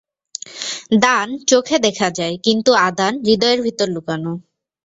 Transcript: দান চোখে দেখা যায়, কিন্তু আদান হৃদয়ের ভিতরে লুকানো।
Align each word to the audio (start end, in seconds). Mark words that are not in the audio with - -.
দান 1.01 1.27
চোখে 1.47 1.77
দেখা 1.79 2.09
যায়, 2.09 2.35
কিন্তু 2.43 2.71
আদান 2.81 3.13
হৃদয়ের 3.25 3.59
ভিতরে 3.61 3.91
লুকানো। 3.95 4.33